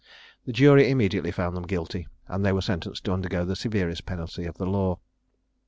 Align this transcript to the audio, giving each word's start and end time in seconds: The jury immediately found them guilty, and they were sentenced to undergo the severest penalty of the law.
The 0.47 0.51
jury 0.51 0.89
immediately 0.89 1.29
found 1.29 1.55
them 1.55 1.67
guilty, 1.67 2.07
and 2.27 2.43
they 2.43 2.51
were 2.53 2.63
sentenced 2.63 3.03
to 3.03 3.13
undergo 3.13 3.45
the 3.45 3.55
severest 3.55 4.03
penalty 4.03 4.45
of 4.45 4.57
the 4.57 4.65
law. 4.65 4.97